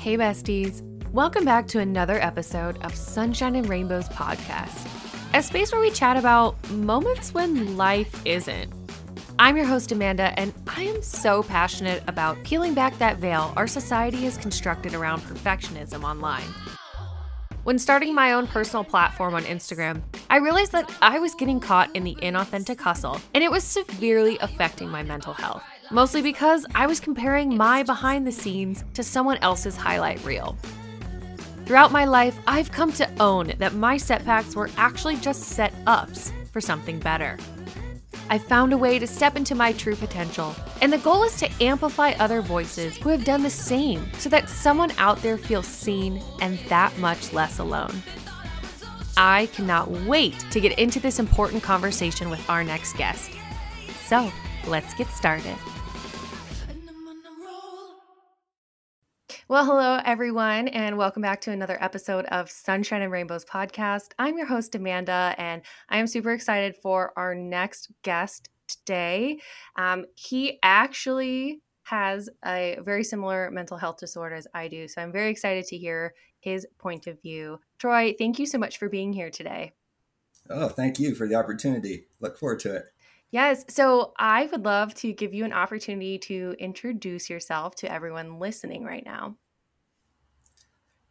[0.00, 0.80] Hey, besties.
[1.12, 4.88] Welcome back to another episode of Sunshine and Rainbows podcast,
[5.34, 8.72] a space where we chat about moments when life isn't.
[9.38, 13.66] I'm your host, Amanda, and I am so passionate about peeling back that veil our
[13.66, 16.48] society has constructed around perfectionism online.
[17.64, 21.94] When starting my own personal platform on Instagram, I realized that I was getting caught
[21.94, 26.86] in the inauthentic hustle, and it was severely affecting my mental health mostly because I
[26.86, 30.56] was comparing my behind the scenes to someone else's highlight reel.
[31.66, 36.32] Throughout my life, I've come to own that my setbacks were actually just set ups
[36.52, 37.38] for something better.
[38.28, 41.50] I found a way to step into my true potential, and the goal is to
[41.60, 46.22] amplify other voices who have done the same so that someone out there feels seen
[46.40, 48.02] and that much less alone.
[49.16, 53.32] I cannot wait to get into this important conversation with our next guest.
[54.06, 54.32] So,
[54.66, 55.56] let's get started.
[59.50, 64.12] Well, hello, everyone, and welcome back to another episode of Sunshine and Rainbows podcast.
[64.16, 69.40] I'm your host, Amanda, and I am super excited for our next guest today.
[69.74, 75.10] Um, he actually has a very similar mental health disorder as I do, so I'm
[75.10, 77.58] very excited to hear his point of view.
[77.80, 79.72] Troy, thank you so much for being here today.
[80.48, 82.06] Oh, thank you for the opportunity.
[82.20, 82.84] Look forward to it.
[83.30, 83.64] Yes.
[83.68, 88.84] So I would love to give you an opportunity to introduce yourself to everyone listening
[88.84, 89.36] right now.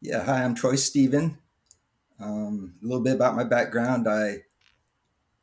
[0.02, 0.24] Yeah.
[0.24, 1.38] Hi, I'm Troy Steven.
[2.20, 4.08] Um, a little bit about my background.
[4.08, 4.44] I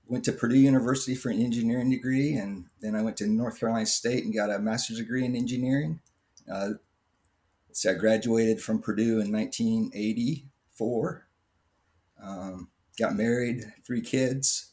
[0.07, 3.87] went to Purdue University for an engineering degree, and then I went to North Carolina
[3.87, 6.01] State and got a master's degree in engineering.
[6.51, 6.73] Uh,
[7.73, 11.27] so I graduated from Purdue in 1984.
[12.23, 12.69] Um,
[12.99, 14.73] got married, three kids.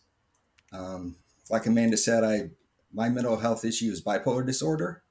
[0.72, 1.16] Um,
[1.54, 2.50] like Amanda said, I
[2.92, 5.04] my mental health issue is bipolar disorder.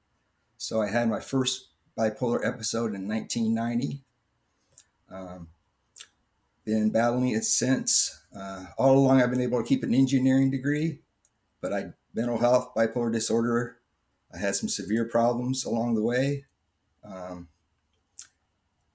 [0.57, 4.01] So I had my first bipolar episode in 1990.
[5.09, 5.47] Um,
[6.65, 8.21] been battling it since.
[8.37, 10.99] Uh, all along, I've been able to keep an engineering degree,
[11.61, 13.77] but I mental health, bipolar disorder.
[14.33, 16.43] I had some severe problems along the way.
[17.05, 17.47] Um,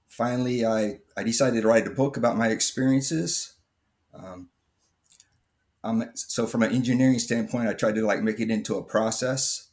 [0.07, 3.55] finally, I I decided to write a book about my experiences.
[4.13, 4.49] Um,
[5.83, 9.69] um, so from an engineering standpoint, I tried to like make it into a process.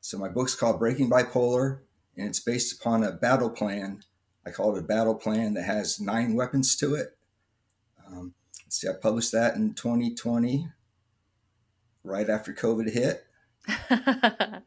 [0.00, 1.80] So my book's called Breaking Bipolar,
[2.16, 4.02] and it's based upon a battle plan.
[4.46, 7.18] I call it a battle plan that has nine weapons to it.
[8.06, 8.32] Um,
[8.68, 10.68] see, I published that in 2020,
[12.04, 13.26] right after COVID hit.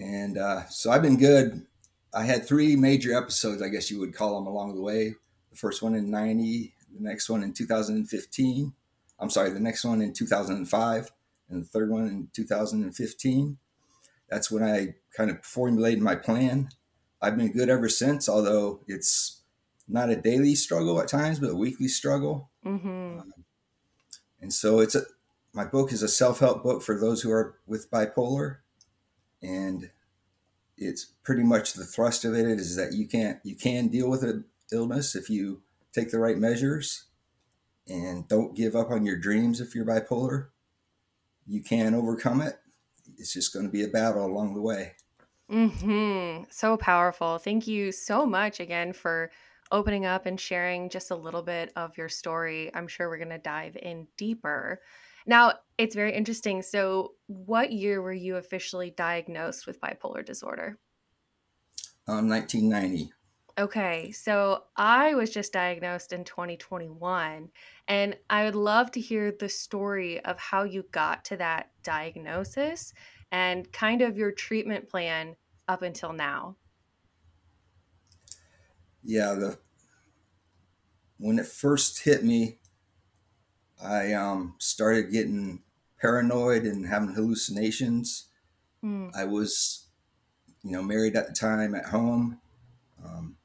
[0.00, 1.66] and uh, so I've been good.
[2.14, 5.16] I had three major episodes, I guess you would call them, along the way.
[5.50, 8.72] The first one in 90, the next one in 2015
[9.20, 11.12] I'm sorry, the next one in 2005
[11.48, 13.58] and the third one in 2015.
[14.28, 16.68] That's when I kind of formulated my plan.
[17.20, 19.40] I've been good ever since, although it's
[19.88, 22.50] not a daily struggle at times, but a weekly struggle.
[22.64, 23.20] Mm-hmm.
[23.20, 23.32] Um,
[24.40, 25.02] and so it's a,
[25.52, 28.58] my book is a self-help book for those who are with bipolar.
[29.42, 29.90] And
[30.76, 34.22] it's pretty much the thrust of it is that you can't, you can deal with
[34.22, 35.62] an illness if you
[35.92, 37.07] take the right measures
[37.88, 40.48] and don't give up on your dreams if you're bipolar.
[41.46, 42.58] You can overcome it.
[43.16, 44.92] It's just going to be a battle along the way.
[45.50, 46.44] Mm-hmm.
[46.50, 47.38] So powerful.
[47.38, 49.30] Thank you so much again for
[49.72, 52.70] opening up and sharing just a little bit of your story.
[52.74, 54.80] I'm sure we're going to dive in deeper.
[55.26, 56.62] Now, it's very interesting.
[56.62, 60.78] So, what year were you officially diagnosed with bipolar disorder?
[62.06, 63.12] Um, 1990.
[63.58, 67.48] Okay, so I was just diagnosed in 2021,
[67.88, 72.94] and I would love to hear the story of how you got to that diagnosis
[73.32, 75.34] and kind of your treatment plan
[75.66, 76.54] up until now.
[79.02, 79.58] Yeah, the
[81.16, 82.58] when it first hit me,
[83.82, 85.62] I um, started getting
[86.00, 88.26] paranoid and having hallucinations.
[88.84, 89.10] Mm.
[89.16, 89.88] I was,
[90.62, 92.40] you know, married at the time at home.
[93.04, 93.37] Um,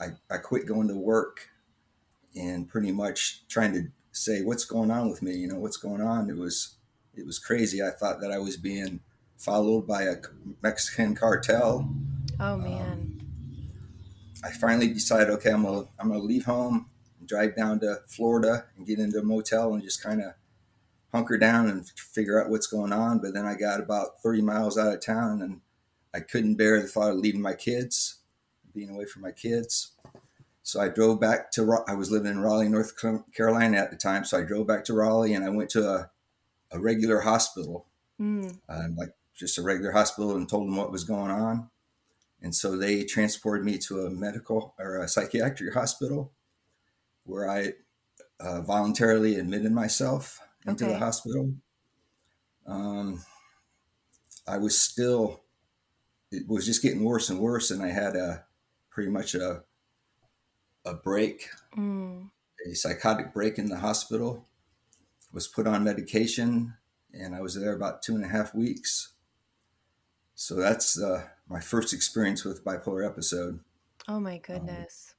[0.00, 1.48] I, I quit going to work
[2.36, 5.34] and pretty much trying to say what's going on with me?
[5.34, 6.30] You know what's going on?
[6.30, 6.76] It was
[7.14, 7.82] it was crazy.
[7.82, 9.00] I thought that i was being
[9.36, 10.16] followed by a
[10.62, 11.88] mexican cartel.
[12.40, 12.92] Oh man.
[12.92, 13.14] Um,
[14.44, 16.86] i finally decided okay i'm gonna i'm gonna leave home
[17.18, 20.34] and drive down to florida and get into a motel and just kind of
[21.12, 23.18] hunker down and figure out what's going on.
[23.18, 25.60] But then i got about 30 miles out of town and
[26.14, 28.07] i couldn't bear the thought of leaving my kids
[28.74, 29.92] being away from my kids.
[30.62, 32.94] So I drove back to, I was living in Raleigh, North
[33.34, 34.24] Carolina at the time.
[34.24, 36.10] So I drove back to Raleigh and I went to a,
[36.70, 37.86] a regular hospital,
[38.20, 38.58] mm.
[38.68, 41.70] um, like just a regular hospital and told them what was going on.
[42.42, 46.32] And so they transported me to a medical or a psychiatric hospital
[47.24, 47.72] where I
[48.38, 50.92] uh, voluntarily admitted myself into okay.
[50.92, 51.54] the hospital.
[52.66, 53.24] Um,
[54.46, 55.40] I was still,
[56.30, 57.70] it was just getting worse and worse.
[57.70, 58.44] And I had a
[58.98, 59.62] pretty much a,
[60.84, 62.28] a break, mm.
[62.68, 64.48] a psychotic break in the hospital,
[65.32, 66.74] was put on medication,
[67.12, 69.12] and I was there about two and a half weeks.
[70.34, 73.60] So that's uh, my first experience with bipolar episode.
[74.08, 75.14] Oh my um, goodness.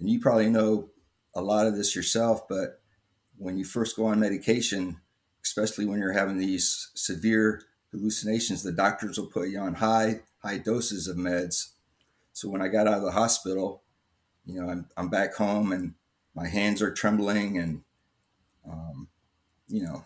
[0.00, 0.90] and you probably know
[1.36, 2.80] a lot of this yourself, but
[3.38, 4.96] when you first go on medication,
[5.44, 7.62] especially when you're having these severe
[7.92, 11.74] hallucinations, the doctors will put you on high, high doses of meds.
[12.36, 13.82] So when I got out of the hospital,
[14.44, 15.94] you know, I'm, I'm back home and
[16.34, 17.80] my hands are trembling and,
[18.70, 19.08] um,
[19.68, 20.04] you know,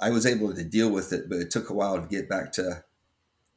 [0.00, 2.52] I was able to deal with it, but it took a while to get back
[2.52, 2.84] to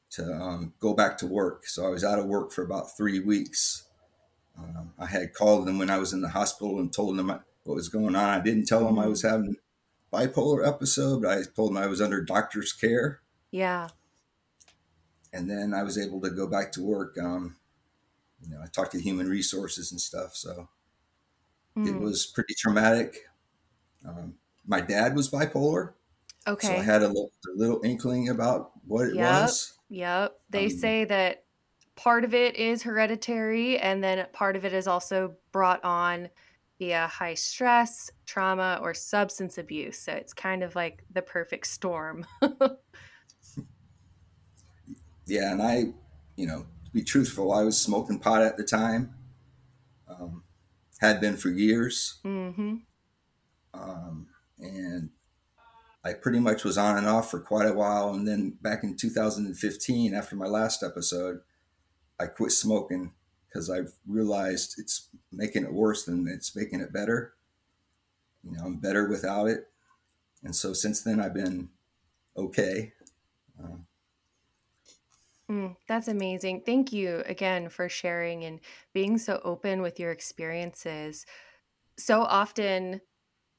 [0.10, 1.68] to um, go back to work.
[1.68, 3.86] So I was out of work for about three weeks.
[4.60, 7.76] Um, I had called them when I was in the hospital and told them what
[7.76, 8.30] was going on.
[8.30, 9.56] I didn't tell them I was having
[10.12, 13.22] bipolar episode, but I told them I was under doctor's care.
[13.52, 13.88] Yeah.
[15.34, 17.18] And then I was able to go back to work.
[17.18, 17.56] Um,
[18.42, 20.36] you know, I talked to human resources and stuff.
[20.36, 20.68] So
[21.78, 21.88] mm.
[21.88, 23.16] it was pretty traumatic.
[24.08, 24.36] Um,
[24.66, 25.94] my dad was bipolar.
[26.48, 26.68] Okay.
[26.68, 29.44] So I had a little, a little inkling about what it yep.
[29.44, 29.78] was.
[29.90, 30.40] Yep.
[30.50, 31.44] They um, say that
[31.96, 36.30] part of it is hereditary, and then part of it is also brought on
[36.80, 40.00] via high stress, trauma, or substance abuse.
[40.00, 42.26] So it's kind of like the perfect storm.
[45.32, 45.52] yeah.
[45.52, 45.94] And I,
[46.36, 49.14] you know, to be truthful, I was smoking pot at the time,
[50.08, 50.44] um,
[51.00, 52.20] had been for years.
[52.26, 52.76] Mm-hmm.
[53.74, 54.28] Um,
[54.60, 55.10] and
[56.04, 58.14] I pretty much was on and off for quite a while.
[58.14, 61.40] And then back in 2015, after my last episode,
[62.20, 63.14] I quit smoking
[63.48, 67.34] because I realized it's making it worse than it's making it better.
[68.44, 69.68] You know, I'm better without it.
[70.44, 71.70] And so since then, I've been
[72.36, 72.94] okay.
[73.62, 73.86] Um,
[75.52, 76.62] mm, that's amazing.
[76.66, 78.60] Thank you again for sharing and
[78.94, 81.26] being so open with your experiences.
[81.98, 83.02] So often,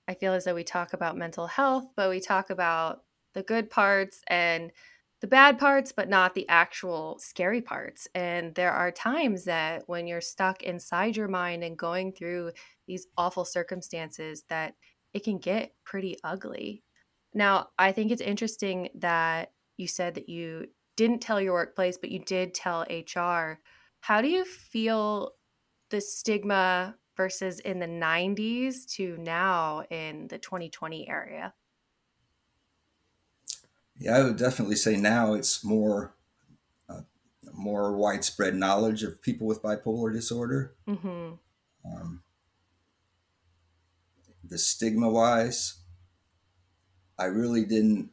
[0.09, 3.05] I feel as though we talk about mental health, but we talk about
[3.35, 4.73] the good parts and
[5.21, 8.09] the bad parts, but not the actual scary parts.
[8.15, 12.53] And there are times that when you're stuck inside your mind and going through
[12.89, 14.75] these awful circumstances, that
[15.15, 16.85] it can get pretty ugly.
[17.35, 22.11] Now, I think it's interesting that you said that you didn't tell your workplace, but
[22.11, 23.61] you did tell HR.
[24.01, 25.33] How do you feel
[25.91, 31.55] the stigma versus in the 90s to now in the 2020 area?
[33.97, 36.15] Yeah, I would definitely say now it's more
[36.89, 37.03] uh,
[37.53, 40.75] more widespread knowledge of people with bipolar disorder.
[40.89, 41.35] Mm-hmm.
[41.85, 42.23] Um,
[44.43, 45.75] the stigma wise,
[47.19, 48.11] I really didn't,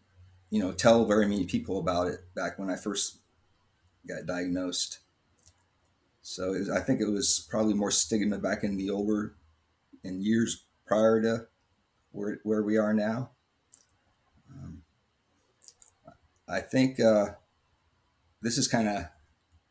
[0.50, 3.18] you know, tell very many people about it back when I first
[4.08, 5.00] got diagnosed.
[6.22, 9.36] So was, I think it was probably more stigma back in the older,
[10.04, 11.48] in years prior to
[12.12, 13.32] where where we are now.
[14.52, 14.82] Um,
[16.48, 17.34] I think uh,
[18.42, 19.06] this is kind of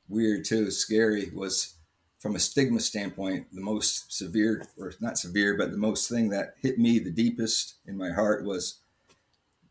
[0.08, 1.30] weird too, scary.
[1.34, 1.74] Was
[2.18, 6.54] from a stigma standpoint, the most severe, or not severe, but the most thing that
[6.60, 8.80] hit me the deepest in my heart was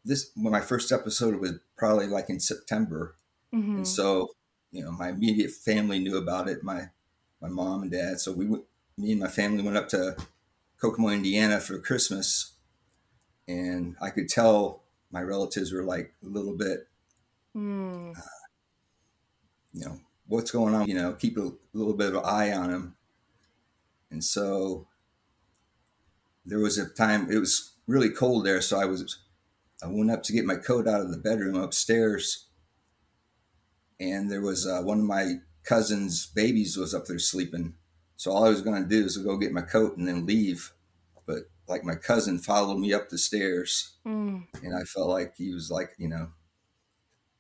[0.08, 0.32] this.
[0.36, 3.16] When my first episode was probably like in September,
[3.54, 3.78] mm-hmm.
[3.78, 4.30] and so
[4.72, 6.64] you know, my immediate family knew about it.
[6.64, 6.90] My
[7.42, 8.20] my mom and dad.
[8.20, 8.64] So we went,
[8.98, 10.16] me and my family went up to
[10.82, 12.54] Kokomo, Indiana for Christmas,
[13.48, 16.88] and I could tell my relatives were like a little bit,
[17.56, 18.18] mm.
[18.18, 18.22] uh,
[19.74, 20.88] you know, what's going on.
[20.88, 22.96] You know, keep a little bit of an eye on them.
[24.10, 24.88] And so
[26.46, 29.18] there was a time it was really cold there, so I was
[29.84, 32.48] I went up to get my coat out of the bedroom upstairs
[34.00, 37.74] and there was uh, one of my cousin's babies was up there sleeping.
[38.16, 40.74] So all I was going to do is go get my coat and then leave.
[41.26, 44.44] But like my cousin followed me up the stairs, mm.
[44.64, 46.30] and I felt like he was like, you know,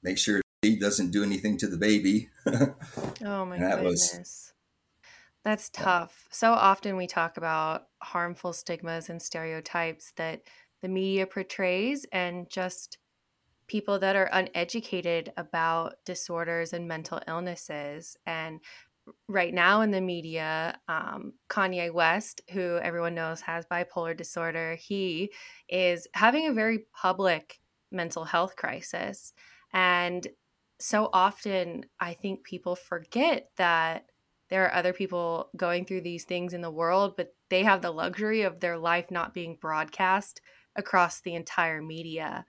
[0.03, 2.29] make sure he doesn't do anything to the baby.
[2.45, 4.17] oh my that goodness.
[4.17, 4.53] Was,
[5.43, 6.27] That's tough.
[6.31, 10.41] So often we talk about harmful stigmas and stereotypes that
[10.81, 12.97] the media portrays and just
[13.67, 18.17] people that are uneducated about disorders and mental illnesses.
[18.25, 18.61] And
[19.27, 25.31] right now in the media, um, Kanye West, who everyone knows has bipolar disorder, he
[25.69, 27.59] is having a very public
[27.91, 29.33] mental health crisis.
[29.73, 30.27] And
[30.79, 34.05] so often I think people forget that
[34.49, 37.91] there are other people going through these things in the world, but they have the
[37.91, 40.41] luxury of their life not being broadcast
[40.77, 42.45] across the entire media.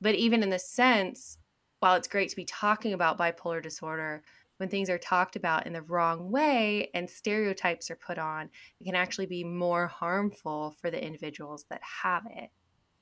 [0.00, 1.38] But even in the sense,
[1.80, 4.22] while it's great to be talking about bipolar disorder,
[4.56, 8.84] when things are talked about in the wrong way and stereotypes are put on, it
[8.84, 12.50] can actually be more harmful for the individuals that have it.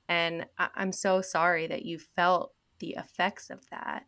[0.09, 4.07] And I- am so sorry that you felt the effects of that.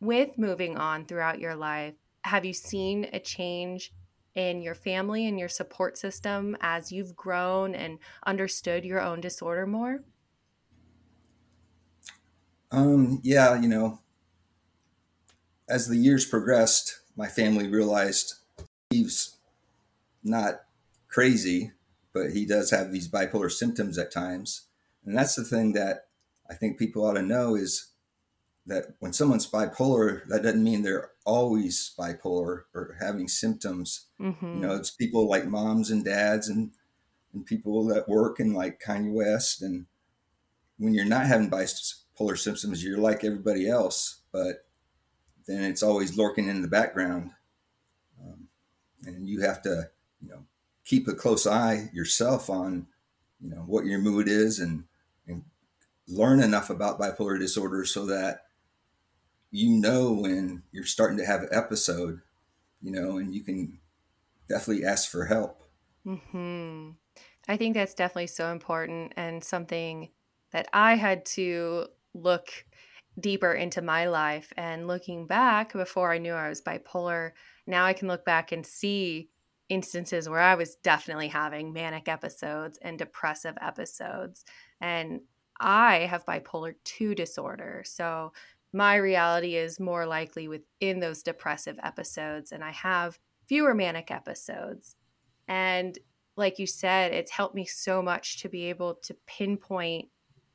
[0.00, 1.94] With moving on throughout your life,
[2.24, 3.92] have you seen a change
[4.34, 9.66] in your family and your support system as you've grown and understood your own disorder
[9.66, 10.04] more?
[12.70, 13.98] Um, yeah, you know,
[15.68, 18.34] as the years progressed, my family realized
[18.90, 19.36] he's
[20.22, 20.62] not
[21.08, 21.72] crazy,
[22.12, 24.66] but he does have these bipolar symptoms at times.
[25.04, 26.06] And that's the thing that
[26.48, 27.88] I think people ought to know is
[28.66, 34.06] that when someone's bipolar, that doesn't mean they're always bipolar or having symptoms.
[34.20, 34.46] Mm-hmm.
[34.46, 36.72] You know, it's people like moms and dads and
[37.32, 39.62] and people that work in like Kanye West.
[39.62, 39.86] And
[40.78, 44.66] when you're not having bipolar symptoms, you're like everybody else, but
[45.46, 47.30] then it's always lurking in the background.
[48.20, 48.48] Um,
[49.06, 50.44] and you have to, you know,
[50.84, 52.88] keep a close eye yourself on,
[53.40, 54.84] you know, what your mood is and,
[55.28, 55.44] and
[56.08, 58.46] learn enough about bipolar disorder so that
[59.50, 62.20] you know when you're starting to have an episode,
[62.80, 63.80] you know, and you can
[64.48, 65.64] definitely ask for help.
[66.04, 66.90] Hmm.
[67.48, 70.10] I think that's definitely so important and something
[70.52, 72.64] that I had to look
[73.18, 74.52] deeper into my life.
[74.56, 77.32] And looking back, before I knew I was bipolar,
[77.66, 79.28] now I can look back and see
[79.68, 84.44] instances where I was definitely having manic episodes and depressive episodes.
[84.80, 85.20] And
[85.60, 87.82] I have bipolar 2 disorder.
[87.84, 88.32] So
[88.72, 94.96] my reality is more likely within those depressive episodes and I have fewer manic episodes.
[95.48, 95.98] And
[96.36, 100.08] like you said, it's helped me so much to be able to pinpoint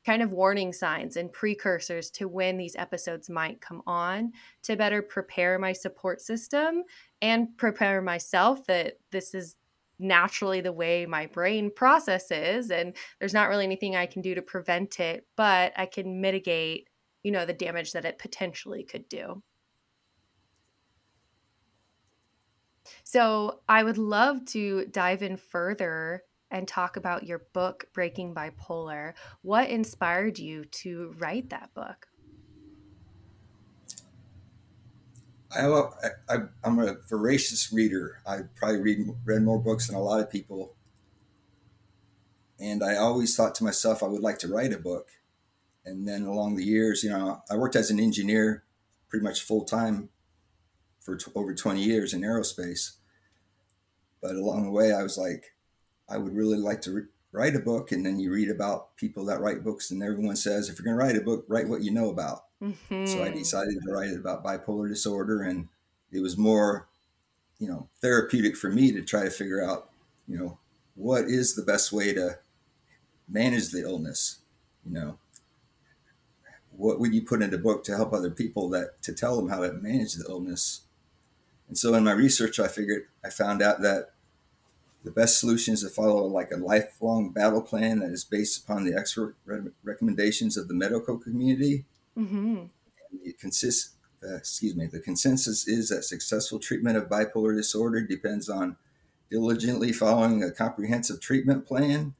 [0.06, 4.32] kind of warning signs and precursors to when these episodes might come on
[4.62, 6.84] to better prepare my support system
[7.20, 9.56] and prepare myself that this is
[9.98, 14.42] naturally the way my brain processes and there's not really anything I can do to
[14.42, 16.88] prevent it, but I can mitigate
[17.26, 19.42] you know, the damage that it potentially could do.
[23.02, 29.14] So, I would love to dive in further and talk about your book, Breaking Bipolar.
[29.42, 32.06] What inspired you to write that book?
[35.50, 35.66] I,
[36.28, 38.20] I, am a voracious reader.
[38.24, 40.76] I probably read read more books than a lot of people,
[42.60, 45.10] and I always thought to myself I would like to write a book
[45.86, 48.64] and then along the years, you know, I worked as an engineer
[49.08, 50.08] pretty much full time
[51.00, 52.96] for t- over 20 years in aerospace.
[54.20, 55.54] But along the way, I was like,
[56.08, 57.92] I would really like to re- write a book.
[57.92, 60.98] And then you read about people that write books, and everyone says, if you're going
[60.98, 62.46] to write a book, write what you know about.
[62.60, 63.06] Mm-hmm.
[63.06, 65.42] So I decided to write it about bipolar disorder.
[65.42, 65.68] And
[66.10, 66.88] it was more,
[67.60, 69.90] you know, therapeutic for me to try to figure out,
[70.26, 70.58] you know,
[70.96, 72.38] what is the best way to
[73.28, 74.38] manage the illness,
[74.84, 75.18] you know
[76.76, 79.48] what would you put in a book to help other people that to tell them
[79.48, 80.82] how to manage the illness
[81.68, 84.10] and so in my research i figured i found out that
[85.04, 88.84] the best solution is to follow like a lifelong battle plan that is based upon
[88.84, 91.84] the expert re- recommendations of the medical community
[92.16, 92.64] mm-hmm.
[93.24, 98.48] it consists uh, excuse me the consensus is that successful treatment of bipolar disorder depends
[98.48, 98.76] on
[99.30, 102.14] diligently following a comprehensive treatment plan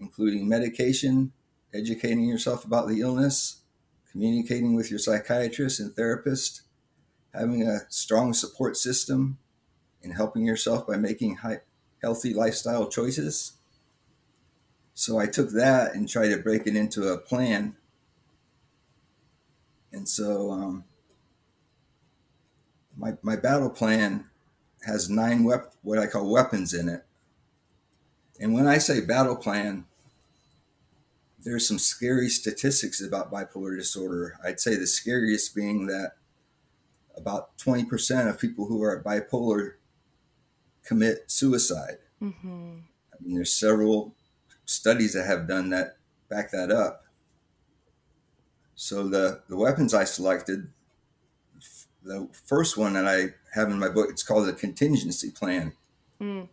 [0.00, 1.32] including medication
[1.72, 3.60] educating yourself about the illness
[4.14, 6.62] communicating with your psychiatrist and therapist,
[7.34, 9.38] having a strong support system,
[10.04, 11.60] and helping yourself by making high,
[12.00, 13.54] healthy lifestyle choices.
[14.94, 17.74] So I took that and tried to break it into a plan.
[19.92, 20.84] And so um,
[22.96, 24.26] my, my battle plan
[24.86, 27.04] has nine wep- what I call weapons in it.
[28.38, 29.86] And when I say battle plan,
[31.44, 34.38] there's some scary statistics about bipolar disorder.
[34.42, 36.12] I'd say the scariest being that
[37.16, 39.74] about 20% of people who are bipolar
[40.84, 41.98] commit suicide.
[42.20, 42.78] Mm-hmm.
[43.12, 44.14] I mean, there's several
[44.64, 45.98] studies that have done that,
[46.28, 47.04] back that up.
[48.74, 50.68] So the, the weapons I selected,
[52.02, 55.74] the first one that I have in my book, it's called the contingency plan.
[56.20, 56.48] Mm.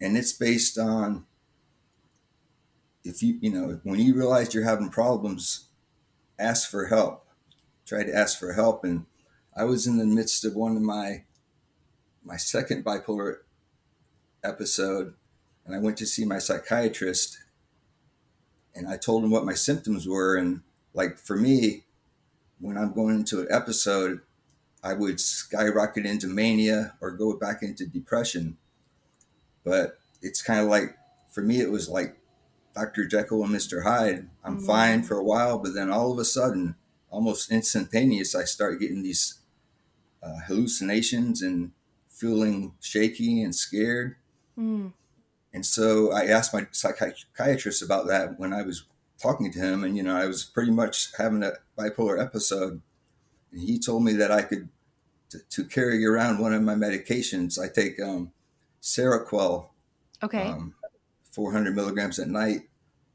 [0.00, 1.24] And it's based on
[3.06, 5.66] if you you know when you realize you're having problems
[6.38, 7.26] ask for help.
[7.86, 8.84] Try to ask for help.
[8.84, 9.06] And
[9.56, 11.24] I was in the midst of one of my
[12.24, 13.38] my second bipolar
[14.42, 15.14] episode,
[15.64, 17.38] and I went to see my psychiatrist,
[18.74, 21.84] and I told him what my symptoms were, and like for me,
[22.58, 24.20] when I'm going into an episode,
[24.82, 28.56] I would skyrocket into mania or go back into depression.
[29.64, 30.96] But it's kind of like
[31.30, 32.16] for me, it was like
[32.76, 33.06] Dr.
[33.06, 33.84] Jekyll and Mr.
[33.84, 34.28] Hyde.
[34.44, 34.66] I'm mm-hmm.
[34.66, 36.76] fine for a while, but then all of a sudden,
[37.10, 39.38] almost instantaneous, I start getting these
[40.22, 41.72] uh, hallucinations and
[42.10, 44.16] feeling shaky and scared.
[44.58, 44.92] Mm.
[45.54, 48.84] And so I asked my psychiatrist about that when I was
[49.20, 52.82] talking to him, and you know, I was pretty much having a bipolar episode.
[53.52, 54.68] And he told me that I could
[55.30, 57.58] to, to carry around one of my medications.
[57.58, 58.32] I take um,
[58.82, 59.70] Seroquel,
[60.22, 60.74] okay, um,
[61.36, 62.62] 400 milligrams at night.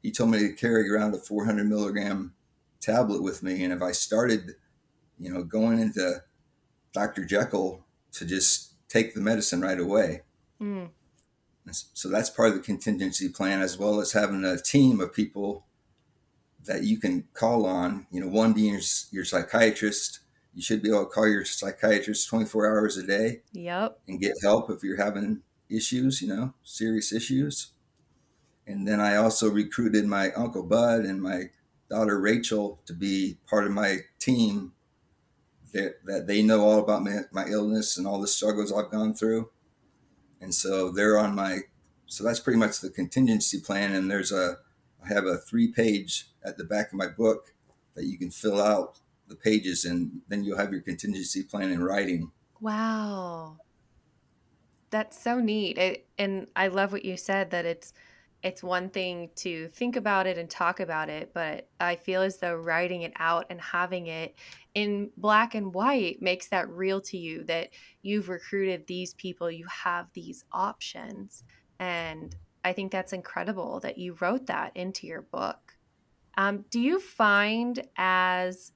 [0.00, 2.34] He told me to carry around a 400 milligram
[2.80, 4.54] tablet with me, and if I started,
[5.18, 6.22] you know, going into
[6.94, 7.24] Dr.
[7.24, 10.22] Jekyll to just take the medicine right away.
[10.60, 10.90] Mm.
[11.70, 15.66] So that's part of the contingency plan, as well as having a team of people
[16.64, 18.06] that you can call on.
[18.12, 20.20] You know, one being your, your psychiatrist.
[20.54, 23.42] You should be able to call your psychiatrist 24 hours a day.
[23.52, 23.98] Yep.
[24.06, 27.71] And get help if you're having issues, you know, serious issues.
[28.66, 31.50] And then I also recruited my uncle Bud and my
[31.90, 34.72] daughter Rachel to be part of my team
[35.72, 39.14] that, that they know all about my, my illness and all the struggles I've gone
[39.14, 39.50] through.
[40.40, 41.60] And so they're on my,
[42.06, 43.92] so that's pretty much the contingency plan.
[43.92, 44.58] And there's a,
[45.04, 47.54] I have a three page at the back of my book
[47.94, 51.82] that you can fill out the pages and then you'll have your contingency plan in
[51.82, 52.30] writing.
[52.60, 53.58] Wow.
[54.90, 55.78] That's so neat.
[55.78, 57.92] It, and I love what you said that it's,
[58.42, 62.38] it's one thing to think about it and talk about it, but I feel as
[62.38, 64.34] though writing it out and having it
[64.74, 67.70] in black and white makes that real to you that
[68.02, 71.44] you've recruited these people, you have these options.
[71.78, 75.76] And I think that's incredible that you wrote that into your book.
[76.36, 78.72] Um, do you find as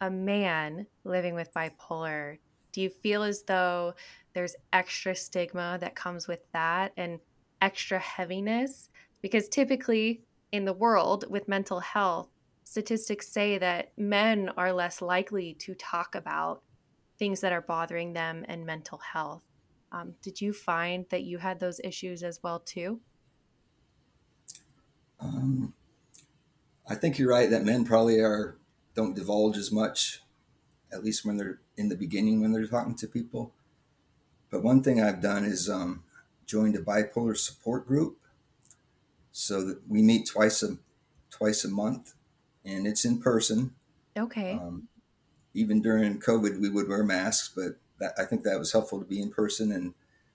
[0.00, 2.38] a man living with bipolar,
[2.72, 3.94] do you feel as though
[4.32, 7.20] there's extra stigma that comes with that and
[7.60, 8.88] extra heaviness?
[9.22, 12.28] Because typically in the world with mental health,
[12.64, 16.62] statistics say that men are less likely to talk about
[17.18, 19.42] things that are bothering them and mental health.
[19.92, 23.00] Um, did you find that you had those issues as well too?
[25.20, 25.74] Um,
[26.88, 28.56] I think you're right that men probably are
[28.94, 30.22] don't divulge as much,
[30.92, 33.52] at least when they're in the beginning when they're talking to people.
[34.50, 36.04] But one thing I've done is um,
[36.46, 38.18] joined a bipolar support group,
[39.32, 40.78] so that we meet twice a
[41.30, 42.14] twice a month,
[42.64, 43.74] and it's in person.
[44.16, 44.52] Okay.
[44.52, 44.88] Um,
[45.54, 49.04] even during COVID, we would wear masks, but that, I think that was helpful to
[49.04, 49.70] be in person.
[49.72, 49.94] And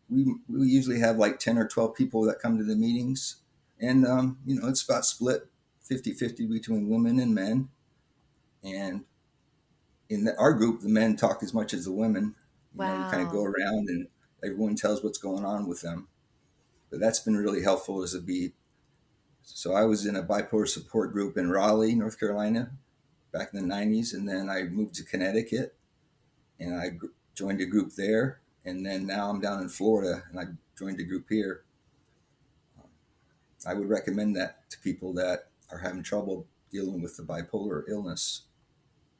[0.09, 3.37] we we usually have like ten or twelve people that come to the meetings
[3.79, 5.47] and um, you know it's about split
[5.89, 7.69] 50-50 between women and men
[8.63, 9.05] and
[10.09, 12.35] in the, our group the men talk as much as the women
[12.73, 12.97] you wow.
[12.97, 14.07] know we kind of go around and
[14.43, 16.07] everyone tells what's going on with them
[16.89, 18.53] but that's been really helpful as a beat
[19.41, 22.71] so i was in a bipolar support group in raleigh north carolina
[23.31, 25.75] back in the 90s and then i moved to connecticut
[26.59, 26.91] and i
[27.35, 30.43] joined a group there and then now i'm down in florida and i
[30.77, 31.63] joined a group here
[33.65, 38.43] I would recommend that to people that are having trouble dealing with the bipolar illness.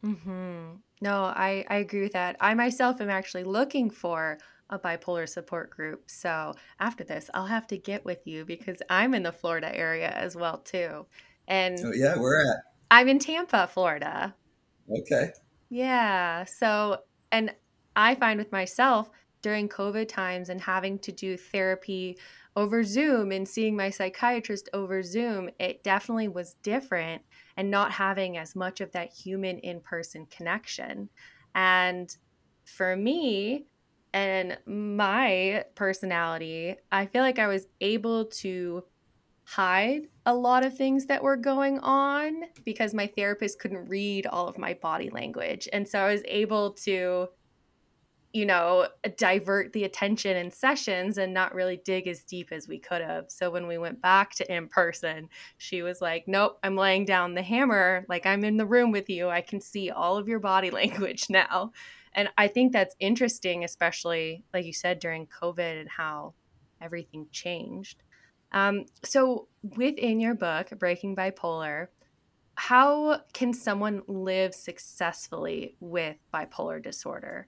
[0.03, 0.75] Mm-hmm.
[1.01, 2.37] No, I, I agree with that.
[2.39, 4.37] I myself am actually looking for
[4.69, 6.03] a bipolar support group.
[6.07, 10.09] So after this, I'll have to get with you because I'm in the Florida area
[10.09, 11.05] as well too.
[11.47, 12.57] And oh, yeah, where at?
[12.91, 14.35] I'm in Tampa, Florida.
[14.89, 15.31] Okay.
[15.69, 16.45] Yeah.
[16.45, 17.01] So,
[17.31, 17.53] and
[17.95, 19.09] I find with myself
[19.41, 22.17] during COVID times and having to do therapy
[22.55, 27.21] over Zoom and seeing my psychiatrist over Zoom, it definitely was different
[27.55, 31.09] and not having as much of that human in person connection.
[31.55, 32.15] And
[32.65, 33.65] for me
[34.13, 38.83] and my personality, I feel like I was able to
[39.43, 44.47] hide a lot of things that were going on because my therapist couldn't read all
[44.47, 45.67] of my body language.
[45.73, 47.29] And so I was able to
[48.31, 52.77] you know, divert the attention in sessions and not really dig as deep as we
[52.77, 53.25] could have.
[53.29, 57.33] So when we went back to in person, she was like, Nope, I'm laying down
[57.33, 58.05] the hammer.
[58.07, 59.29] Like I'm in the room with you.
[59.29, 61.71] I can see all of your body language now.
[62.13, 66.33] And I think that's interesting, especially like you said during COVID and how
[66.81, 68.03] everything changed.
[68.51, 71.87] Um, so within your book, Breaking Bipolar,
[72.55, 77.47] how can someone live successfully with bipolar disorder?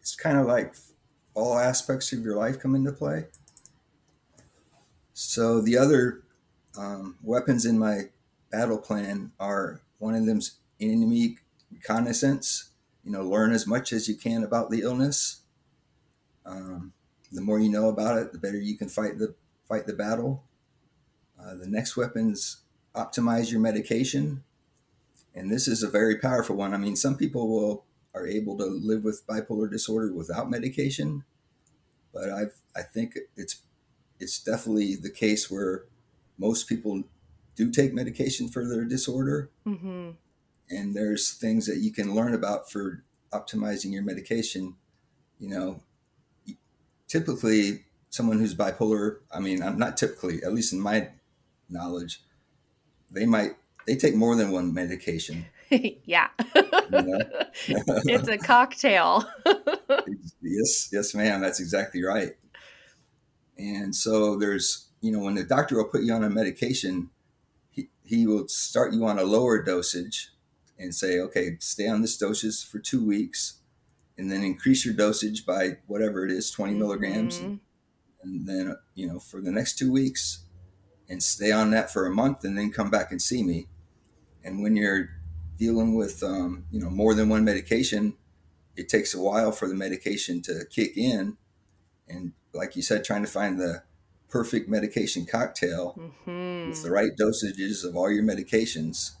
[0.00, 0.74] It's kind of like
[1.34, 3.26] all aspects of your life come into play.
[5.12, 6.22] So the other
[6.78, 8.08] um, weapons in my
[8.50, 11.38] battle plan are one of them's enemy
[11.72, 12.70] reconnaissance.
[13.04, 15.42] You know, learn as much as you can about the illness.
[16.44, 16.92] Um,
[17.32, 19.34] the more you know about it, the better you can fight the
[19.68, 20.44] fight the battle.
[21.40, 22.58] Uh, the next weapon's
[22.94, 24.42] optimize your medication,
[25.34, 26.72] and this is a very powerful one.
[26.72, 31.24] I mean, some people will are able to live with bipolar disorder without medication,
[32.12, 33.62] but I've I think it's
[34.18, 35.84] it's definitely the case where
[36.38, 37.04] most people
[37.56, 39.50] do take medication for their disorder.
[39.66, 40.10] Mm-hmm.
[40.68, 44.76] And there's things that you can learn about for optimizing your medication.
[45.38, 45.82] You know,
[47.08, 51.08] typically someone who's bipolar, I mean, I'm not typically, at least in my
[51.68, 52.22] knowledge,
[53.10, 55.46] they might they take more than one medication.
[56.04, 56.28] yeah.
[57.68, 59.24] It's a cocktail.
[60.42, 61.40] yes, yes, ma'am.
[61.40, 62.32] That's exactly right.
[63.56, 67.10] And so there's, you know, when the doctor will put you on a medication,
[68.06, 70.30] he, will start you on a lower dosage
[70.78, 73.60] and say, okay, stay on this dosage for two weeks
[74.18, 76.80] and then increase your dosage by whatever it is, 20 mm-hmm.
[76.80, 77.38] milligrams.
[77.38, 77.60] And,
[78.22, 80.44] and then, you know, for the next two weeks
[81.08, 83.68] and stay on that for a month and then come back and see me.
[84.44, 85.10] And when you're
[85.58, 88.14] dealing with, um, you know, more than one medication,
[88.76, 91.36] it takes a while for the medication to kick in.
[92.08, 93.82] And like you said, trying to find the
[94.28, 96.30] perfect medication cocktail mm-hmm.
[96.68, 99.12] With the right dosages of all your medications.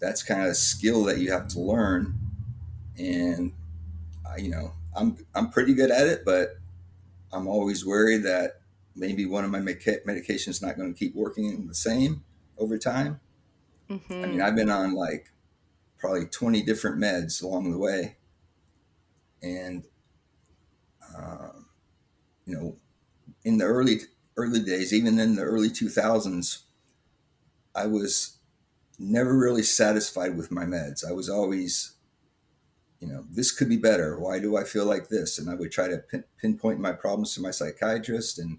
[0.00, 2.18] That's kind of a skill that you have to learn.
[2.98, 3.52] And
[4.28, 6.56] I, you know, I'm I'm pretty good at it, but
[7.32, 8.60] I'm always worried that
[8.94, 12.22] maybe one of my medica- medications is not going to keep working the same
[12.58, 13.20] over time.
[13.90, 14.12] Mm-hmm.
[14.12, 14.42] I mean, mm-hmm.
[14.42, 15.32] I've been on like
[15.98, 18.16] probably 20 different meds along the way,
[19.42, 19.84] and
[21.16, 21.50] uh,
[22.46, 22.76] you know,
[23.44, 24.00] in the early
[24.36, 26.62] early days, even in the early 2000s,
[27.74, 28.38] I was
[28.98, 31.04] never really satisfied with my meds.
[31.08, 31.94] I was always,
[33.00, 34.18] you know, this could be better.
[34.18, 35.38] Why do I feel like this?
[35.38, 38.58] And I would try to pin, pinpoint my problems to my psychiatrist, and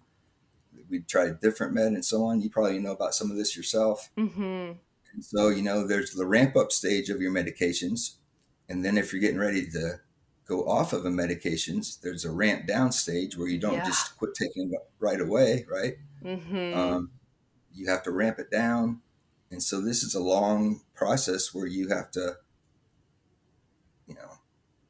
[0.89, 2.41] we'd try a different med and so on.
[2.41, 4.09] You probably know about some of this yourself.
[4.17, 4.73] Mm-hmm.
[5.13, 8.15] And so, you know, there's the ramp up stage of your medications.
[8.67, 9.99] And then if you're getting ready to
[10.47, 13.85] go off of a medications, there's a ramp down stage where you don't yeah.
[13.85, 15.95] just quit taking it right away, right?
[16.23, 16.77] Mm-hmm.
[16.77, 17.11] Um,
[17.73, 19.01] you have to ramp it down.
[19.51, 22.37] And so this is a long process where you have to,
[24.07, 24.39] you know,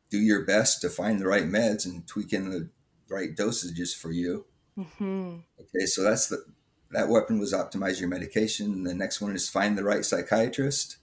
[0.09, 2.69] do your best to find the right meds and tweak in the
[3.09, 4.45] right dosages for you.
[4.77, 5.37] Mm-hmm.
[5.59, 6.45] Okay, so that's the
[6.91, 8.83] that weapon was optimize your medication.
[8.83, 10.97] The next one is find the right psychiatrist,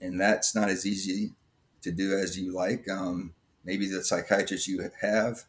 [0.00, 1.32] and that's not as easy
[1.82, 2.88] to do as you like.
[2.88, 5.44] Um, maybe the psychiatrist you have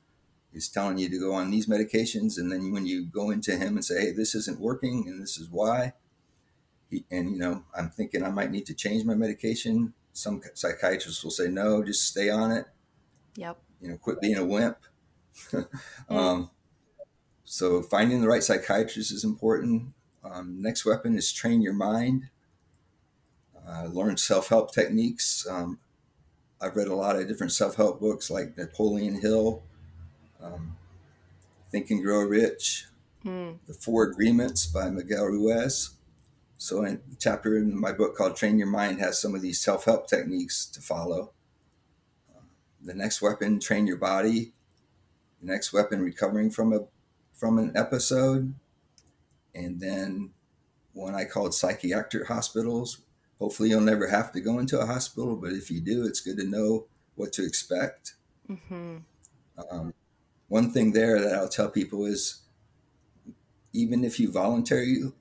[0.53, 3.75] is telling you to go on these medications and then when you go into him
[3.75, 5.93] and say hey this isn't working and this is why
[6.89, 9.93] he, and you know i'm thinking i might need to change my medication.
[10.13, 12.65] Some psychiatrists will say no just stay on it.
[13.35, 13.57] Yep.
[13.81, 14.77] You know quit being a wimp.
[16.07, 16.49] Um,
[17.43, 19.93] so finding the right psychiatrist is important.
[20.23, 22.29] Um, next weapon is train your mind.
[23.67, 25.45] Uh, learn self-help techniques.
[25.49, 25.79] Um,
[26.61, 29.63] I've read a lot of different self help books like Napoleon Hill,
[30.41, 30.77] um,
[31.69, 32.87] Think and Grow Rich,
[33.23, 33.57] mm.
[33.67, 35.91] The Four Agreements by Miguel Ruiz.
[36.57, 39.61] So, in a chapter in my book called Train Your Mind has some of these
[39.61, 41.31] self help techniques to follow.
[42.33, 42.41] Uh,
[42.81, 44.53] the next weapon, train your body.
[45.41, 46.85] The next weapon, recovering from a
[47.33, 48.55] from an episode,
[49.53, 50.31] and then
[50.93, 53.01] one I called psychiatric hospitals,
[53.39, 56.37] hopefully you'll never have to go into a hospital but if you do it's good
[56.37, 58.15] to know what to expect
[58.49, 58.97] mm-hmm.
[59.71, 59.93] um,
[60.47, 62.41] one thing there that i'll tell people is
[63.73, 65.11] even if you voluntarily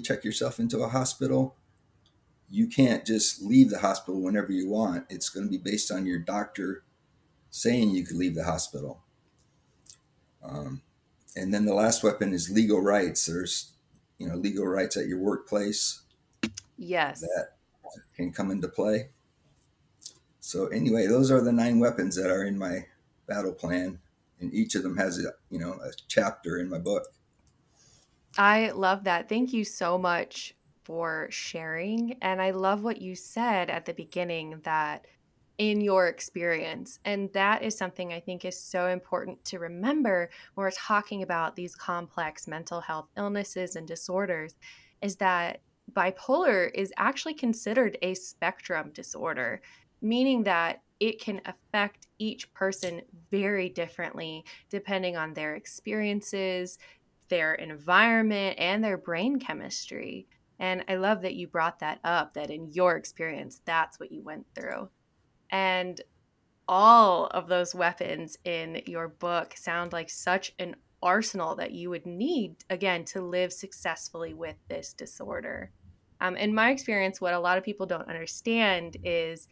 [0.00, 1.56] check yourself into a hospital
[2.50, 6.06] you can't just leave the hospital whenever you want it's going to be based on
[6.06, 6.82] your doctor
[7.50, 9.02] saying you could leave the hospital
[10.44, 10.82] um,
[11.36, 13.70] and then the last weapon is legal rights there's
[14.18, 16.02] you know legal rights at your workplace
[16.82, 17.20] Yes.
[17.20, 17.48] That
[18.16, 19.10] can come into play.
[20.40, 22.86] So anyway, those are the nine weapons that are in my
[23.28, 24.00] battle plan,
[24.40, 27.04] and each of them has a you know a chapter in my book.
[28.38, 29.28] I love that.
[29.28, 34.60] Thank you so much for sharing, and I love what you said at the beginning
[34.64, 35.06] that
[35.58, 36.98] in your experience.
[37.04, 41.54] And that is something I think is so important to remember when we're talking about
[41.54, 44.56] these complex mental health illnesses and disorders
[45.02, 45.60] is that
[45.92, 49.60] bipolar is actually considered a spectrum disorder,
[50.00, 56.78] meaning that it can affect each person very differently depending on their experiences,
[57.32, 60.26] their environment, and their brain chemistry.
[60.58, 64.22] And I love that you brought that up that in your experience, that's what you
[64.22, 64.90] went through.
[65.48, 65.98] And
[66.68, 72.04] all of those weapons in your book sound like such an arsenal that you would
[72.04, 75.70] need, again, to live successfully with this disorder.
[76.20, 79.48] Um, in my experience, what a lot of people don't understand is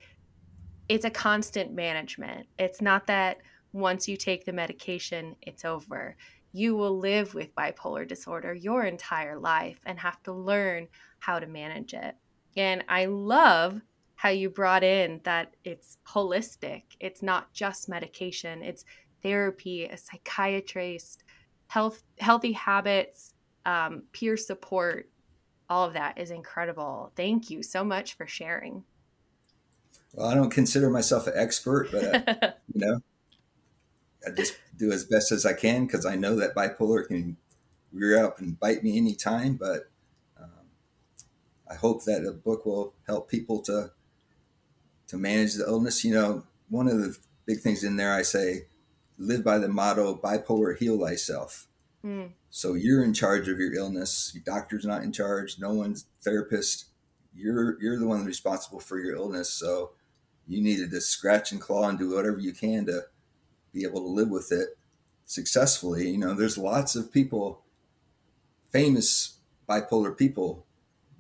[0.91, 2.47] it's a constant management.
[2.59, 3.39] It's not that
[3.73, 6.15] once you take the medication, it's over.
[6.53, 11.47] You will live with bipolar disorder your entire life and have to learn how to
[11.47, 12.17] manage it.
[12.57, 13.81] And I love
[14.17, 16.83] how you brought in that it's holistic.
[16.99, 18.85] It's not just medication, it's
[19.23, 21.25] therapy, a psychiatrist,
[21.69, 23.35] health, healthy habits,
[23.65, 25.09] um, peer support.
[25.69, 27.13] All of that is incredible.
[27.17, 28.85] Thank you so much for sharing.
[30.13, 33.01] Well, I don't consider myself an expert, but uh, you know,
[34.27, 37.37] I just do as best as I can because I know that bipolar can
[37.93, 39.55] rear up and bite me anytime.
[39.55, 39.91] But
[40.41, 40.69] um,
[41.71, 43.93] I hope that the book will help people to
[45.09, 46.05] to manage the illness.
[46.05, 48.67] You know, one of the big things in there, I say,
[49.19, 51.67] live by the motto bipolar heal thyself.
[52.05, 52.31] Mm.
[52.49, 54.33] So you're in charge of your illness.
[54.35, 55.59] Your doctor's not in charge.
[55.59, 56.87] No one's therapist.
[57.35, 59.51] You're you're the one responsible for your illness.
[59.51, 59.93] So
[60.47, 63.03] you needed to just scratch and claw and do whatever you can to
[63.73, 64.77] be able to live with it
[65.27, 66.11] successfully.
[66.11, 67.63] You know, there's lots of people,
[68.71, 69.35] famous
[69.69, 70.67] bipolar people,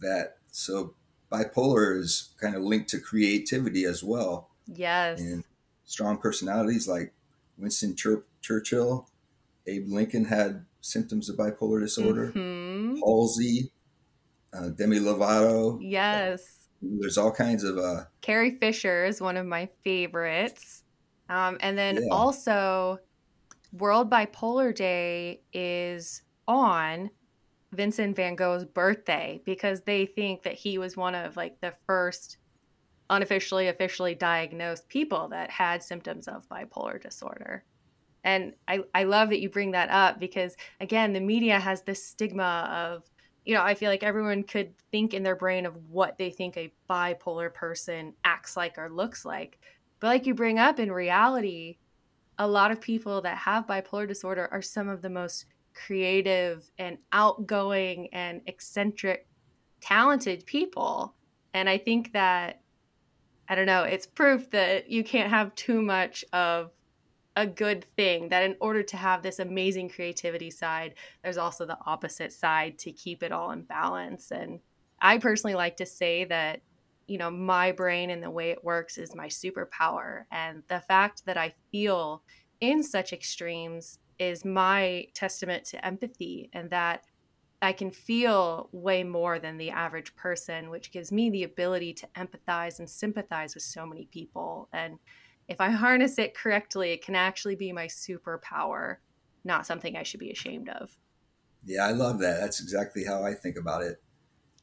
[0.00, 0.94] that so
[1.30, 4.50] bipolar is kind of linked to creativity as well.
[4.66, 5.20] Yes.
[5.20, 5.44] And
[5.84, 7.12] strong personalities like
[7.58, 9.08] Winston Chur- Churchill,
[9.66, 12.96] Abe Lincoln had symptoms of bipolar disorder, mm-hmm.
[13.04, 13.70] Halsey,
[14.52, 15.78] uh, Demi Lovato.
[15.80, 16.68] Yes.
[16.82, 17.76] There's all kinds of.
[17.76, 20.82] Uh, Carrie Fisher is one of my favorites.
[21.30, 22.08] Um, and then yeah.
[22.10, 22.98] also,
[23.72, 27.08] World Bipolar Day is on
[27.72, 32.38] Vincent van Gogh's birthday because they think that he was one of like the first
[33.10, 37.64] unofficially officially diagnosed people that had symptoms of bipolar disorder.
[38.22, 42.04] And I, I love that you bring that up because again, the media has this
[42.04, 43.04] stigma of,
[43.44, 46.56] you know, I feel like everyone could think in their brain of what they think
[46.56, 49.58] a bipolar person acts like or looks like.
[50.00, 51.78] But like you bring up in reality,
[52.38, 56.98] a lot of people that have bipolar disorder are some of the most creative and
[57.12, 59.26] outgoing and eccentric,
[59.80, 61.14] talented people.
[61.52, 62.62] And I think that,
[63.48, 66.70] I don't know, it's proof that you can't have too much of
[67.36, 71.78] a good thing, that in order to have this amazing creativity side, there's also the
[71.86, 74.30] opposite side to keep it all in balance.
[74.30, 74.60] And
[75.00, 76.60] I personally like to say that
[77.10, 81.24] you know my brain and the way it works is my superpower and the fact
[81.26, 82.22] that i feel
[82.60, 87.04] in such extremes is my testament to empathy and that
[87.62, 92.08] I can feel way more than the average person, which gives me the ability to
[92.16, 94.68] empathize and sympathize with so many people.
[94.72, 94.98] And
[95.46, 98.96] if I harness it correctly, it can actually be my superpower,
[99.44, 100.98] not something I should be ashamed of.
[101.64, 102.40] Yeah, I love that.
[102.40, 104.02] That's exactly how I think about it.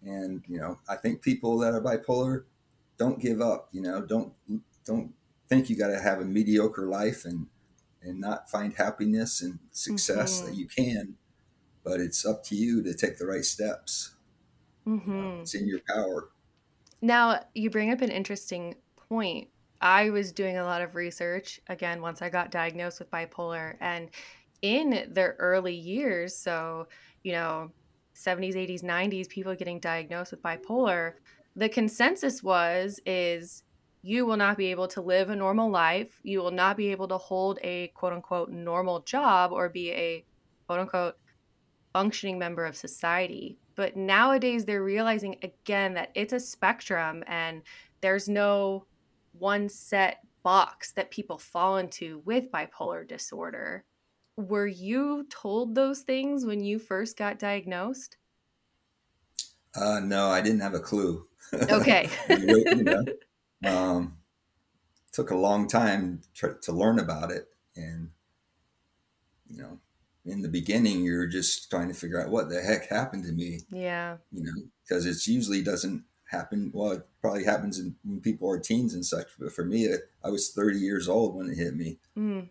[0.05, 2.43] And, you know, I think people that are bipolar
[2.97, 4.33] don't give up, you know, don't
[4.85, 5.13] don't
[5.47, 7.47] think you got to have a mediocre life and
[8.01, 10.47] and not find happiness and success mm-hmm.
[10.47, 11.15] that you can
[11.83, 14.15] but it's up to you to take the right steps
[14.87, 15.37] mm-hmm.
[15.37, 16.29] uh, it's in your power
[17.01, 18.75] now you bring up an interesting
[19.09, 19.47] point
[19.81, 24.09] i was doing a lot of research again once i got diagnosed with bipolar and
[24.61, 26.87] in the early years so
[27.23, 27.71] you know
[28.17, 31.13] 70s 80s 90s people getting diagnosed with bipolar
[31.57, 33.63] the consensus was is
[34.03, 36.19] you will not be able to live a normal life.
[36.23, 40.23] You will not be able to hold a quote unquote normal job or be a
[40.67, 41.17] quote unquote
[41.93, 43.57] functioning member of society.
[43.75, 47.63] But nowadays, they're realizing again that it's a spectrum and
[48.01, 48.85] there's no
[49.33, 53.83] one set box that people fall into with bipolar disorder.
[54.37, 58.17] Were you told those things when you first got diagnosed?
[59.75, 61.25] Uh, no, I didn't have a clue.
[61.53, 62.09] Okay.
[62.29, 63.05] you know,
[63.65, 64.17] um,
[65.11, 68.11] took a long time to, to learn about it, and
[69.49, 69.79] you know,
[70.25, 73.61] in the beginning, you're just trying to figure out what the heck happened to me.
[73.71, 74.17] Yeah.
[74.31, 76.71] You know, because it usually doesn't happen.
[76.73, 79.27] Well, it probably happens in, when people are teens and such.
[79.39, 79.87] But for me,
[80.23, 82.47] I was 30 years old when it hit me, mm.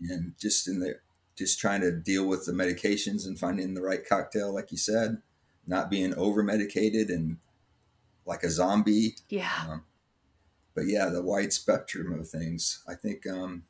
[0.00, 1.02] and just in there,
[1.38, 5.22] just trying to deal with the medications and finding the right cocktail, like you said,
[5.66, 7.38] not being over medicated and
[8.26, 9.14] like a zombie.
[9.28, 9.52] Yeah.
[9.68, 9.84] Um,
[10.74, 12.82] but yeah, the wide spectrum of things.
[12.88, 13.64] I think, um,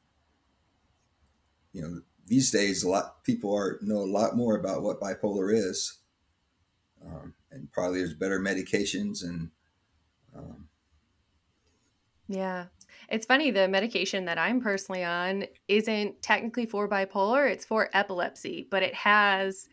[1.73, 5.55] you know, these days a lot people are know a lot more about what bipolar
[5.55, 5.99] is,
[7.05, 9.51] um, and probably there's better medications and.
[10.37, 10.69] Um,
[12.29, 12.67] yeah,
[13.11, 13.51] it's funny.
[13.51, 18.95] The medication that I'm personally on isn't technically for bipolar; it's for epilepsy, but it
[18.95, 19.69] has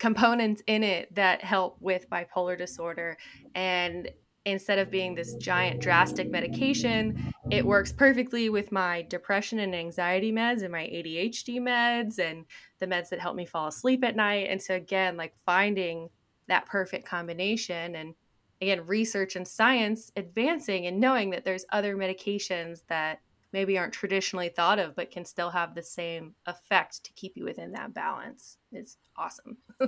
[0.00, 3.16] components in it that help with bipolar disorder
[3.54, 4.10] and
[4.46, 7.14] instead of being this giant drastic medication,
[7.50, 12.46] it works perfectly with my depression and anxiety meds and my ADHD meds and
[12.80, 14.48] the meds that help me fall asleep at night.
[14.50, 16.10] And so, again, like finding
[16.48, 18.14] that perfect combination and
[18.60, 23.20] again, research and science advancing and knowing that there's other medications that
[23.52, 27.44] maybe aren't traditionally thought of but can still have the same effect to keep you
[27.44, 29.56] within that balance is awesome.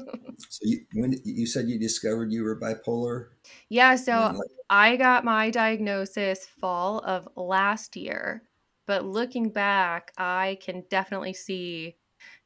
[0.50, 3.30] So you, when you said you discovered you were bipolar?
[3.68, 8.42] Yeah so i got my diagnosis fall of last year
[8.86, 11.96] but looking back i can definitely see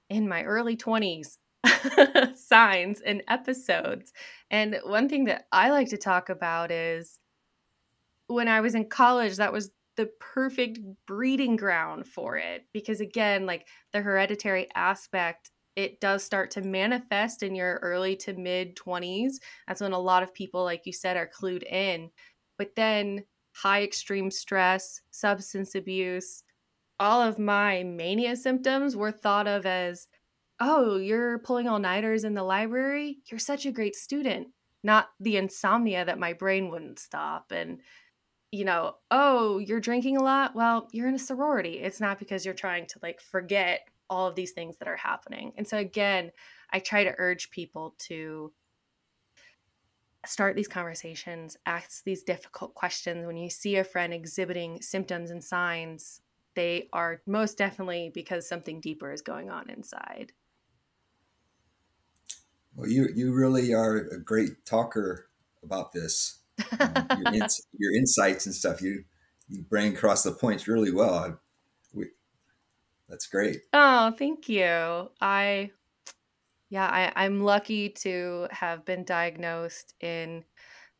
[0.09, 1.39] in my early 20s
[2.35, 4.12] signs and episodes.
[4.51, 7.18] And one thing that i like to talk about is
[8.27, 13.46] when i was in college that was the perfect breeding ground for it because again
[13.46, 19.35] like the hereditary aspect it does start to manifest in your early to mid 20s
[19.66, 22.11] that's when a lot of people like you said are clued in.
[22.59, 26.42] But then high extreme stress substance abuse
[27.01, 30.07] all of my mania symptoms were thought of as
[30.62, 34.48] oh you're pulling all-nighters in the library you're such a great student
[34.85, 37.81] not the insomnia that my brain wouldn't stop and
[38.53, 40.55] you know, oh, you're drinking a lot.
[40.55, 41.81] Well, you're in a sorority.
[41.81, 45.53] It's not because you're trying to like forget all of these things that are happening.
[45.57, 46.31] And so, again,
[46.70, 48.53] I try to urge people to
[50.27, 53.27] start these conversations, ask these difficult questions.
[53.27, 56.20] When you see a friend exhibiting symptoms and signs,
[56.55, 60.33] they are most definitely because something deeper is going on inside.
[62.75, 65.29] Well, you you really are a great talker
[65.63, 66.41] about this
[66.81, 68.81] um, your, ins- your, insights and stuff.
[68.83, 69.05] You
[69.49, 71.39] you bring across the points really well.
[71.93, 72.07] We,
[73.09, 73.63] that's great.
[73.73, 75.11] Oh, thank you.
[75.21, 75.71] I
[76.71, 80.45] yeah, I, I'm lucky to have been diagnosed in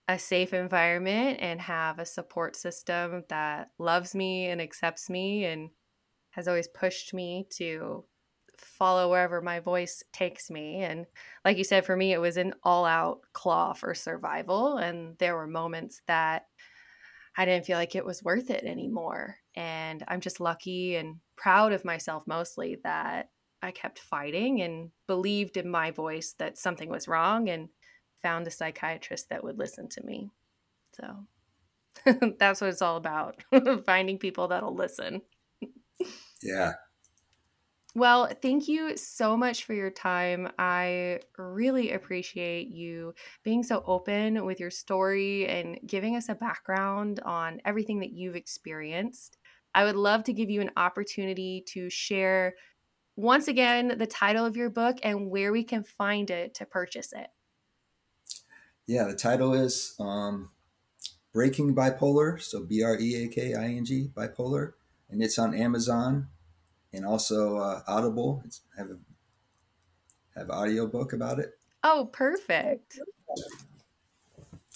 [0.09, 5.71] a safe environment and have a support system that loves me and accepts me and
[6.31, 8.05] has always pushed me to
[8.65, 10.83] follow wherever my voice takes me.
[10.83, 11.07] And
[11.45, 14.79] like you said, for me, it was an all out claw for survival.
[14.79, 16.47] And there were moments that
[17.37, 19.37] I didn't feel like it was worth it anymore.
[19.55, 23.31] And I'm just lucky and proud of myself mostly that
[23.63, 27.69] I kept fighting and believed in my voice that something was wrong and
[28.23, 30.31] found a psychiatrist that would listen to me.
[30.95, 31.27] So
[32.39, 33.37] that's what it's all about
[33.87, 35.23] finding people that'll listen.
[36.43, 36.73] Yeah,
[37.95, 40.51] well, thank you so much for your time.
[40.59, 47.21] I really appreciate you being so open with your story and giving us a background
[47.21, 49.37] on everything that you've experienced.
[49.75, 52.55] I would love to give you an opportunity to share
[53.17, 57.13] once again the title of your book and where we can find it to purchase
[57.13, 57.29] it.
[58.87, 60.51] Yeah, the title is um,
[61.33, 62.41] Breaking Bipolar.
[62.41, 64.73] So B R E A K I N G, bipolar.
[65.11, 66.29] And it's on Amazon
[66.93, 68.43] and also uh, Audible.
[68.45, 68.99] It's have a
[70.37, 71.53] have audio book about it.
[71.85, 72.99] Oh, perfect.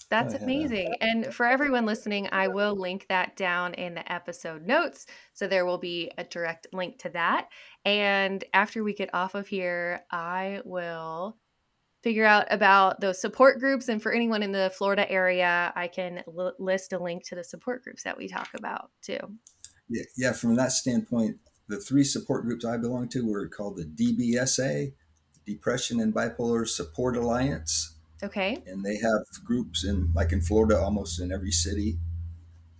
[0.08, 0.94] That's amazing.
[1.00, 5.06] And for everyone listening, I will link that down in the episode notes.
[5.32, 7.48] So there will be a direct link to that.
[7.84, 11.36] And after we get off of here, I will
[12.02, 13.88] figure out about those support groups.
[13.88, 17.42] And for anyone in the Florida area, I can l- list a link to the
[17.42, 19.18] support groups that we talk about too.
[19.88, 20.32] Yeah, yeah.
[20.32, 24.92] From that standpoint, the three support groups I belong to were called the DBSA,
[25.44, 27.94] Depression and Bipolar Support Alliance.
[28.22, 28.62] Okay.
[28.66, 31.98] And they have groups in, like in Florida, almost in every city.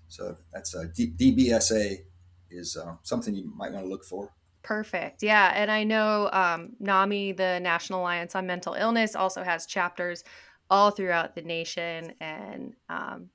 [0.08, 1.98] So that's a D- DBSA
[2.50, 4.32] is uh, something you might want to look for.
[4.62, 5.22] Perfect.
[5.22, 5.52] Yeah.
[5.54, 10.24] And I know um, NAMI, the National Alliance on Mental Illness, also has chapters
[10.70, 12.14] all throughout the nation.
[12.20, 13.30] And um,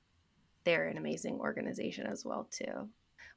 [0.64, 2.88] they're an amazing organization as well, too.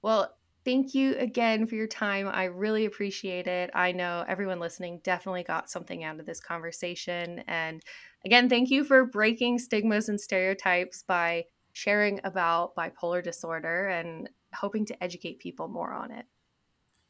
[0.02, 0.36] Well,
[0.66, 2.28] Thank you again for your time.
[2.28, 3.70] I really appreciate it.
[3.76, 7.44] I know everyone listening definitely got something out of this conversation.
[7.48, 7.84] And
[8.26, 14.88] again, thank you for breaking stigmas and stereotypes by sharing about bipolar disorder and hoping
[14.88, 16.26] to educate people more on it.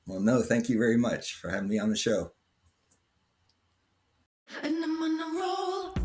[0.05, 2.33] Well, no, thank you very much for having me on the show.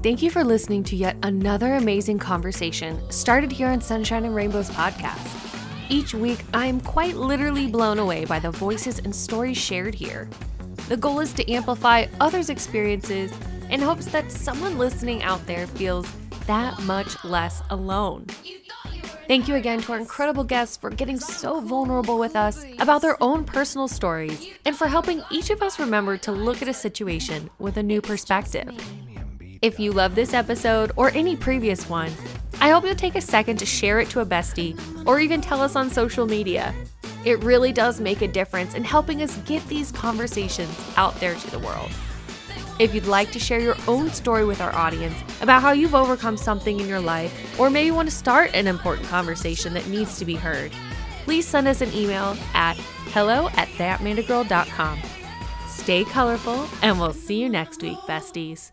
[0.02, 4.70] Thank you for listening to yet another amazing conversation started here on Sunshine and Rainbows
[4.70, 5.39] podcast.
[5.90, 10.30] Each week, I am quite literally blown away by the voices and stories shared here.
[10.88, 13.32] The goal is to amplify others' experiences
[13.70, 16.06] in hopes that someone listening out there feels
[16.46, 18.26] that much less alone.
[19.26, 23.20] Thank you again to our incredible guests for getting so vulnerable with us about their
[23.20, 27.50] own personal stories and for helping each of us remember to look at a situation
[27.58, 28.70] with a new perspective.
[29.62, 32.10] If you love this episode or any previous one,
[32.62, 35.60] I hope you'll take a second to share it to a bestie or even tell
[35.60, 36.74] us on social media.
[37.26, 41.50] It really does make a difference in helping us get these conversations out there to
[41.50, 41.90] the world.
[42.78, 46.38] If you'd like to share your own story with our audience about how you've overcome
[46.38, 50.24] something in your life, or maybe want to start an important conversation that needs to
[50.24, 50.72] be heard,
[51.24, 52.78] please send us an email at
[53.12, 54.98] hello at thatmandagirl.com.
[55.68, 58.72] Stay colorful, and we'll see you next week, besties.